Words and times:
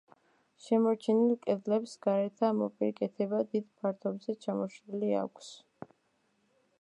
შემორჩენილ 0.67 1.35
კედლებს 1.43 1.93
გარეთა 2.05 2.49
მოპირკეთება 2.61 3.41
დიდ 3.51 3.69
ფართობზე 3.83 4.35
ჩამოშლილი 4.47 5.13
აქვს. 5.21 5.55